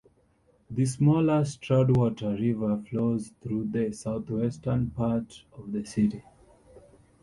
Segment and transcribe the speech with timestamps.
[0.71, 6.23] The smaller Stroudwater River flows through the southwestern part of the city.